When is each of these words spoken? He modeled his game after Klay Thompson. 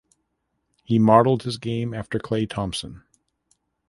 He 0.83 0.97
modeled 0.97 1.43
his 1.43 1.59
game 1.59 1.93
after 1.93 2.17
Klay 2.17 2.49
Thompson. 2.49 3.03